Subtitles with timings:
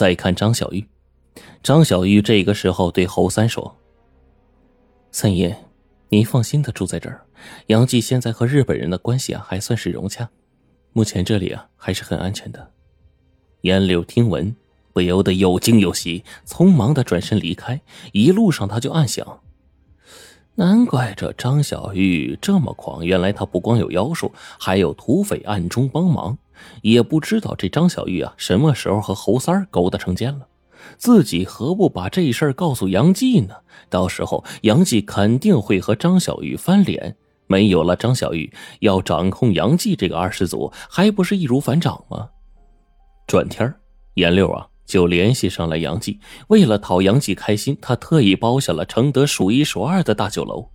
[0.00, 0.82] 再看张小玉，
[1.62, 3.76] 张小玉这个时候对侯三说
[5.12, 5.54] ：“三爷，
[6.08, 7.20] 你放心的住在这儿。
[7.66, 10.26] 杨继现在和日本人的关系啊，还算是融洽，
[10.94, 12.70] 目前这里啊还是很安全的。”
[13.60, 14.56] 严柳听闻，
[14.94, 17.78] 不由得又惊又喜，匆忙的转身离开。
[18.12, 19.42] 一路上他就暗想：
[20.54, 26.38] 难怪这张小玉这么狂，原来他不光有妖术，还有土匪暗中帮忙。
[26.82, 30.46] 也不知道这张小玉啊，什么时候和侯三勾搭成奸了？
[30.96, 33.54] 自己何不把这事儿告诉杨继呢？
[33.88, 37.16] 到时候杨继肯定会和张小玉翻脸。
[37.46, 42.28] 没有了张小玉，要掌控杨继这个二世祖，还不是易如反掌吗？
[43.26, 43.74] 转天
[44.14, 46.18] 严六啊就联系上了杨继。
[46.48, 50.68] 为了讨杨继开心，他特意包下了承德数一数二的大酒楼。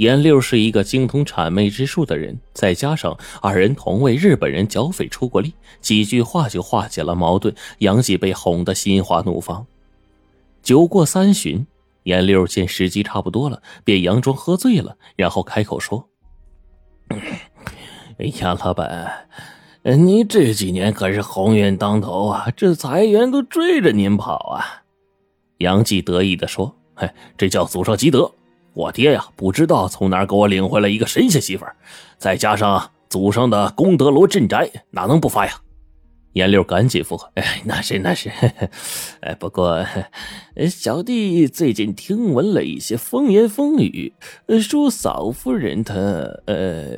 [0.00, 7.54] 严六是一个精通谄媚之术的人，再加上二人同为日本人剿匪出过力，几句话就化解了矛盾。
[7.80, 9.66] 杨继被哄得心花怒放。
[10.62, 11.66] 酒过三巡，
[12.04, 16.08] 严六见时机差不多了，便佯装喝醉了，然后开口说
[18.40, 19.28] ：“杨老板，
[19.82, 24.80] 你这几年可是鸿运当头啊，这财源都追着您跑啊！”
[25.60, 28.32] 杨继得意地说：“嘿，这叫祖上积德。”
[28.72, 31.74] 我爹呀，不知道从哪给我领回来一个神仙媳妇儿，
[32.18, 35.52] 再加上祖上的功德罗镇宅，哪能不发呀？
[36.34, 38.30] 严六赶紧附和：“哎，那是那是，
[39.20, 39.84] 哎，不过
[40.70, 44.12] 小弟最近听闻了一些风言风语，
[44.62, 45.94] 说嫂夫人她……
[46.46, 46.96] 呃……”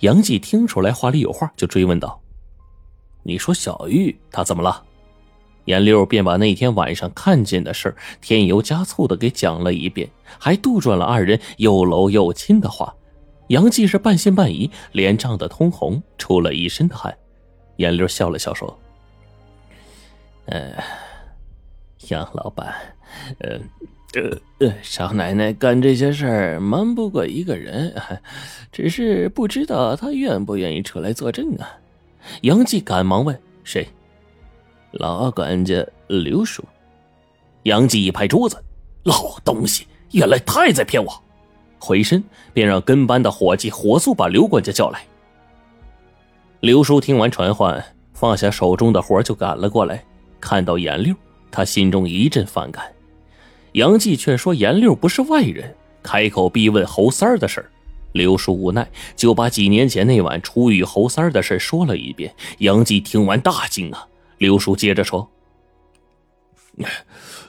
[0.00, 2.20] 杨继听出来话里有话，就追问道
[3.22, 4.82] ：“你说小玉她怎么了？”
[5.66, 10.08] 严六便把那天晚上看见的事添油加醋的给讲了一遍，
[10.38, 12.94] 还杜撰了二人又搂又亲的话。
[13.48, 17.16] 杨继是半信半疑，脸涨得通红，出了一身的汗。
[17.76, 18.78] 严六笑了笑说
[20.46, 20.72] ：“呃，
[22.08, 22.74] 杨老板，
[23.38, 23.58] 呃，
[24.60, 27.92] 呃，少奶奶干这些事儿瞒不过一个人，
[28.70, 31.78] 只是不知道她愿不愿意出来作证啊。”
[32.42, 33.88] 杨继赶忙问：“谁？”
[34.92, 36.64] 老管家刘叔，
[37.62, 38.62] 杨继一拍桌子
[39.04, 41.22] ：“老东西，原来他也在骗我！”
[41.78, 45.02] 回身便让跟班的伙计火速把刘管家叫来。
[46.60, 50.04] 刘叔听完传唤，放下手中的活就赶了过来。
[50.40, 51.14] 看到严六，
[51.50, 52.84] 他心中一阵反感。
[53.72, 57.64] 杨继却说严六不是外人，开口逼问侯三儿的事
[58.12, 62.34] 刘叔无奈，就把几年前那晚初遇侯三儿的事说了一遍。
[62.58, 64.06] 杨继听完大惊啊！
[64.40, 65.30] 刘叔接着说：“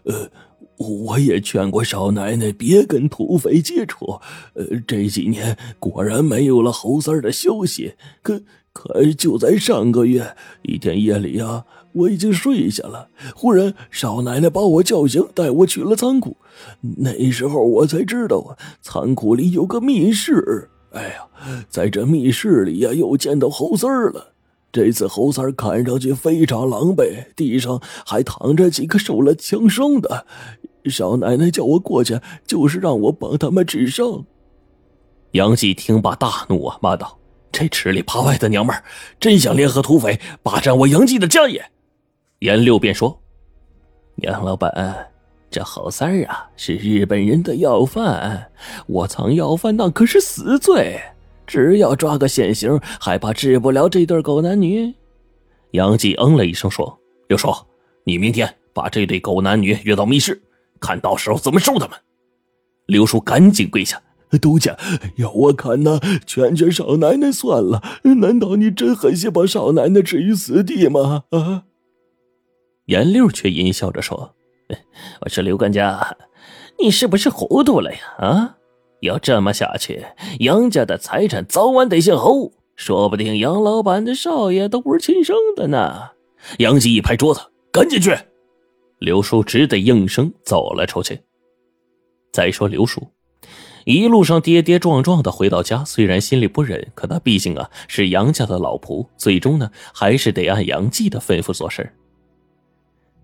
[0.04, 0.30] 呃，
[0.78, 4.20] 我也劝过少奶奶别跟土匪接触。
[4.56, 7.94] 呃，这几年果然没有了侯三的消息。
[8.22, 8.44] 可
[8.74, 13.08] 可就在上个月一天夜里啊，我已经睡下了，
[13.38, 16.36] 忽然少奶奶把我叫醒，带我去了仓库。
[16.82, 20.70] 那时候我才知道啊，仓库里有个密室。
[20.92, 21.26] 哎呀，
[21.70, 24.28] 在这密室里呀，又见到侯三儿了。”
[24.72, 30.26] 这次侯三看上去非常狼狈，地上还躺着几个受了枪伤的。
[30.86, 34.26] 少奶奶叫我过去，就是让我帮他们治伤。
[35.32, 37.20] 杨继听罢大怒啊，骂道
[37.52, 38.84] ：“这吃里扒外的娘们儿，
[39.20, 41.64] 真想联合土匪霸占我杨继的家业！”
[42.40, 43.22] 严六便说
[44.24, 45.12] ：“杨老板，
[45.50, 48.52] 这侯三儿啊是日本人的要犯，
[48.88, 51.00] 我藏要犯那可是死罪。”
[51.52, 54.94] 只要抓个现行，还怕治不了这对狗男女？
[55.72, 56.98] 杨继嗯了一声说
[57.28, 57.50] ：“刘叔，
[58.06, 60.42] 你明天把这对狗男女约到密室，
[60.80, 62.00] 看到时候怎么收他们。”
[62.88, 64.02] 刘叔赶紧跪下
[64.42, 64.78] ：“督家，
[65.18, 67.84] 要我看呢，劝劝少奶奶算了。
[68.22, 71.66] 难道你真狠心把少奶奶置于死地吗？”啊！
[72.86, 74.36] 严六却阴笑着说
[75.20, 76.16] ：“我说刘管家，
[76.80, 78.00] 你是不是糊涂了呀？
[78.20, 78.56] 啊？”
[79.02, 80.06] 要这么下去，
[80.40, 86.12] 杨家的财产早晚得姓侯，说不定杨老板的少爷都不是亲生的呢。
[86.60, 87.42] 杨继一拍桌子
[87.72, 88.16] ：“赶紧去！”
[89.00, 91.20] 刘叔只得应声走了出去。
[92.32, 93.08] 再说刘叔，
[93.86, 101.92] 一路上跌跌撞撞的回到家，虽然心里不忍，可他毕竟啊是杨家的老仆，最终呢还是得按杨继的吩咐做事。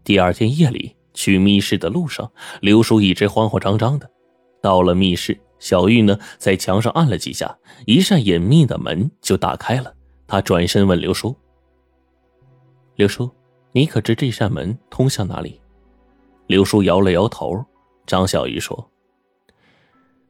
[0.03, 2.31] 第二天夜里去密室的路上，
[2.61, 4.09] 刘叔一直慌慌张张的，
[4.61, 5.39] 到了密室。
[5.59, 9.93] 小玉呢，在墙上按了几下，一扇隐秘的门就打开了。
[10.27, 11.35] 他转身问刘叔
[12.95, 13.29] ：“刘叔，
[13.71, 15.59] 你可知这扇门通向哪里？”
[16.47, 17.63] 刘叔摇了摇头。
[18.05, 18.89] 张小玉说：“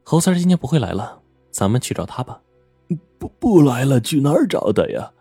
[0.02, 1.20] 侯三今天不会来了，
[1.50, 2.40] 咱们去找他吧。
[3.18, 5.12] ”“不，不来了，去哪儿找他呀？”“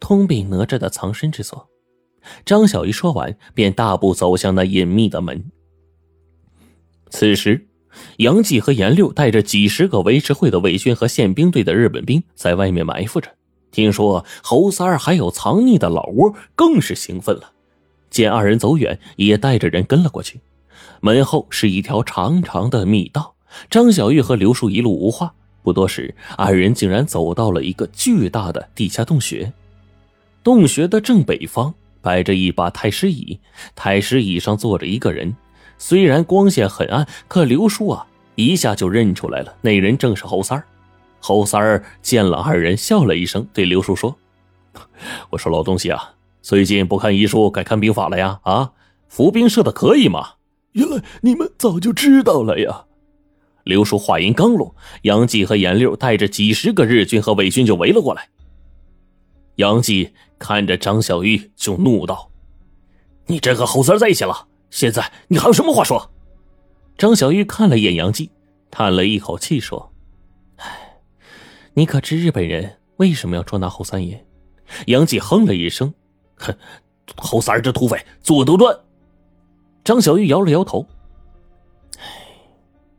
[0.00, 1.68] 通禀哪吒的藏身之所。”
[2.44, 5.50] 张小玉说完，便大步走向那隐秘的门。
[7.10, 7.66] 此时，
[8.18, 13.28] 杨继和严六带着几十个维持会的伪军和宪兵队的日本兵在外面埋伏着。
[13.70, 17.52] 听说侯三儿还有藏匿的老窝，更是兴奋了。
[18.10, 20.40] 见二人走远，也带着人跟了过去。
[21.00, 23.34] 门后是一条长长的密道。
[23.68, 25.32] 张小玉和刘叔一路无话。
[25.62, 29.52] 不多时，二人竟然走到了一个巨大的地下洞穴。
[30.42, 33.38] 洞穴的正北方摆着一把太师椅，
[33.74, 35.36] 太师椅上坐着一个人。
[35.80, 40.64] 虽然光线很暗，可刘叔啊一下就认出来了，那人正是侯三儿。
[41.20, 44.14] 侯三儿见了二人，笑了一声，对刘叔说
[45.30, 48.38] ：“我说老东西啊，最近不看医书，改看兵法了呀？
[48.42, 48.72] 啊，
[49.08, 50.34] 伏兵射的可以吗？
[50.72, 52.84] 原来你们早就知道了呀。”
[53.64, 58.28] 刘叔话音刚落，杨继和严六带着几十个日军和伪军就围了过来。
[59.56, 62.30] 杨继看着张小玉就怒道
[63.26, 64.46] ：“你真和侯三在一起了？
[64.70, 66.10] 现在你还有什么话说？”
[66.96, 68.30] 张小玉看了一眼杨继，
[68.70, 69.92] 叹了一口气说
[70.56, 70.98] ：“唉，
[71.74, 74.26] 你可知日本人为什么要捉拿侯三爷？”
[74.86, 75.92] 杨继哼了一声
[76.36, 76.56] ：“哼，
[77.16, 78.78] 侯三这土匪作恶多端。”
[79.82, 80.86] 张小玉摇了摇头。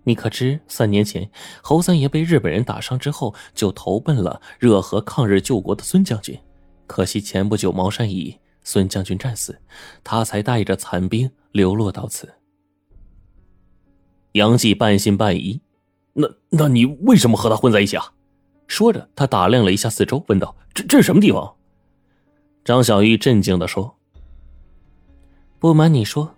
[0.03, 1.29] 你可知，三年前
[1.61, 6.37] 侯三爷被日本人打伤之后，就投奔了热河抗日救国的孙将军。
[6.87, 9.61] 可惜前不久茅山乙孙将军战死，
[10.03, 12.33] 他才带着残兵流落到此。
[14.33, 15.61] 杨继半信半疑
[16.13, 18.13] ：“那那你为什么和他混在一起啊？”
[18.67, 21.55] 说着，他打量了一下四周，问道：“这这是什么地方？”
[22.63, 23.97] 张小玉震惊的说
[25.59, 26.35] ：“不瞒你说，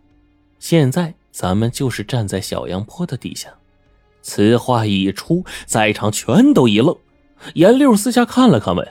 [0.59, 3.51] 现在。”咱们就是站在小阳坡的底下。
[4.21, 6.95] 此话一出，在场全都一愣。
[7.55, 8.87] 严六四下看了看，问：“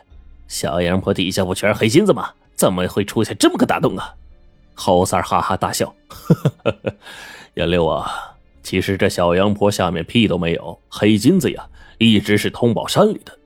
[0.48, 2.32] 小阳坡底下不全是黑金子吗？
[2.56, 4.12] 怎么会出现这么个大洞啊？”
[4.74, 5.94] 侯三哈哈大笑
[7.54, 8.10] ：“严六啊，
[8.62, 11.66] 其实这小羊坡下面屁都没有，黑金子呀，
[11.98, 13.38] 一直是通宝山里的。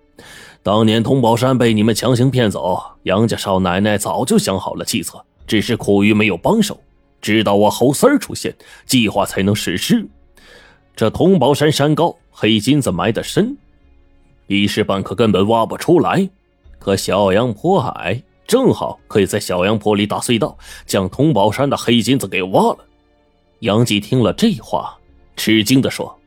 [0.63, 6.81] 当年通宝山被你们强行骗走，杨家少奶奶早就想好了计策，只是苦于没有帮手。”
[7.23, 10.07] 直到我侯三出现，计划才能实施。
[10.95, 13.57] 这通宝山山高，黑金子埋得深，
[14.47, 16.29] 一时半刻根本挖不出来。
[16.79, 20.57] 可小羊坡矮，正好可以在小阳坡里打隧道，
[20.87, 22.79] 将通宝山的黑金子给挖了。
[23.61, 24.97] 杨继听了这话，
[25.37, 26.19] 吃惊的说：“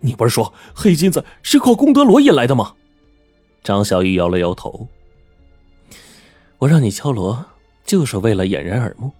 [0.00, 2.74] 你不是说黑金子是靠功德罗引来的吗？”
[3.64, 4.86] 张小玉摇了摇头
[6.58, 7.44] ：“我让你敲锣，
[7.84, 9.10] 就是为了掩人耳目。”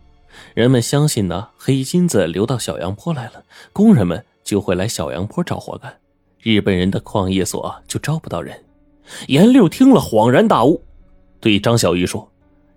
[0.55, 3.43] 人们相信呢，黑金子流到小阳坡来了，
[3.73, 5.99] 工人们就会来小阳坡找活干，
[6.43, 8.62] 日本人的矿业所就招不到人。
[9.29, 10.82] 严六听了恍然大悟，
[11.40, 12.30] 对张小玉说：“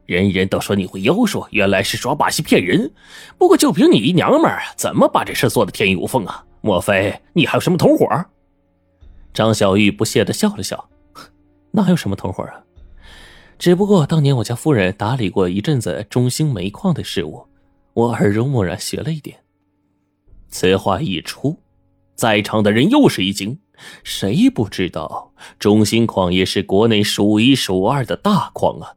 [0.06, 2.91] 人人都说你会妖术，原来是耍把戏骗人。
[3.38, 6.44] 不过就凭你一娘们儿，怎么把这事做的天衣无缝啊？
[6.61, 8.07] 莫非你还有什么同伙？”
[9.33, 10.89] 张小玉不屑的笑了笑
[11.71, 12.63] ：“哪有什么同伙啊？
[13.57, 17.45] 只不过当年我家夫人打理过一阵子中兴煤矿的事务。”
[17.94, 19.38] 我耳濡目染，学了一点。
[20.47, 21.59] 此话一出，
[22.15, 23.59] 在场的人又是一惊。
[24.04, 28.94] 谁不知道中兴矿业是国内数一数二的大矿啊？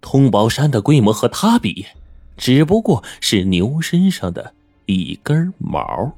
[0.00, 1.86] 通宝山的规模和它比，
[2.36, 4.54] 只不过是牛身上的
[4.86, 6.16] 一根毛。